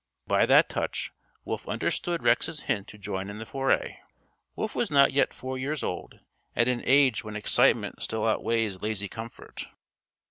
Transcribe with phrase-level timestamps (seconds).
[0.25, 1.11] By that touch
[1.45, 3.99] Wolf understood Rex's hint to join in the foray.
[4.55, 6.21] Wolf was not yet four years old
[6.55, 9.67] at an age when excitement still outweighs lazy comfort.